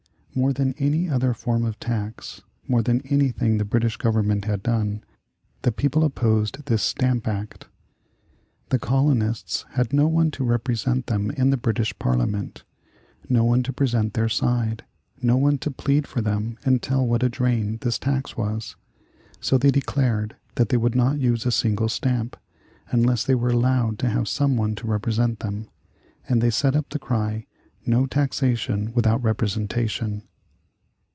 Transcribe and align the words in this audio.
More 0.33 0.53
than 0.53 0.73
any 0.77 1.09
other 1.09 1.33
form 1.33 1.65
of 1.65 1.77
tax, 1.77 2.41
more 2.65 2.81
than 2.81 3.01
anything 3.01 3.57
the 3.57 3.65
British 3.65 3.97
Government 3.97 4.45
had 4.45 4.63
done, 4.63 5.03
the 5.63 5.73
people 5.73 6.05
opposed 6.05 6.65
this 6.67 6.81
Stamp 6.81 7.27
Act. 7.27 7.67
The 8.69 8.79
colonists 8.79 9.65
had 9.71 9.91
no 9.91 10.07
one 10.07 10.31
to 10.31 10.45
represent 10.45 11.07
them 11.07 11.31
in 11.31 11.49
the 11.49 11.57
British 11.57 11.93
Parliament, 11.99 12.63
no 13.27 13.43
one 13.43 13.61
to 13.63 13.73
present 13.73 14.13
their 14.13 14.29
side, 14.29 14.85
no 15.21 15.35
one 15.35 15.57
to 15.57 15.69
plead 15.69 16.07
for 16.07 16.21
them 16.21 16.57
and 16.63 16.81
tell 16.81 17.05
what 17.05 17.23
a 17.23 17.27
drain 17.29 17.79
this 17.81 17.99
tax 17.99 18.37
was, 18.37 18.77
so 19.41 19.57
they 19.57 19.69
declared 19.69 20.37
that 20.55 20.69
they 20.69 20.77
would 20.77 20.95
not 20.95 21.19
use 21.19 21.45
a 21.45 21.51
single 21.51 21.89
stamp, 21.89 22.37
unless 22.89 23.25
they 23.25 23.35
were 23.35 23.49
allowed 23.49 23.99
to 23.99 24.07
have 24.07 24.29
someone 24.29 24.75
to 24.75 24.87
represent 24.87 25.41
them; 25.41 25.67
and 26.29 26.39
they 26.41 26.49
set 26.49 26.73
up 26.73 26.87
the 26.91 26.99
cry, 26.99 27.45
"No 27.83 28.05
Taxation 28.05 28.93
Without 28.93 29.23
Representation." 29.23 30.21